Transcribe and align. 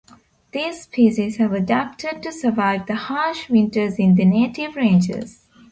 These 0.51 0.81
species 0.81 1.37
have 1.37 1.51
adapted 1.53 2.23
to 2.23 2.31
survive 2.31 2.87
the 2.87 2.95
harsh 2.95 3.49
winters 3.51 3.99
in 3.99 4.15
their 4.15 4.25
native 4.25 4.75
ranges. 4.75 5.43